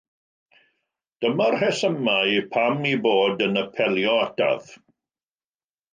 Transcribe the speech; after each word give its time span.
Dyma'r 1.25 1.57
rhesymau 1.63 2.33
pam 2.55 2.89
eu 2.93 3.03
bod 3.07 3.47
yn 3.49 3.61
apelio 3.65 4.17
ataf. 4.27 4.77